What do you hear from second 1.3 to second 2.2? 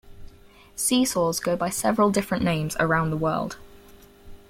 go by several